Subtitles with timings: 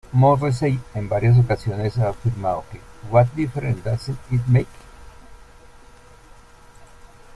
[0.13, 4.67] Morrissey en varias ocasiones ha afirmado que "What Difference Does It Make?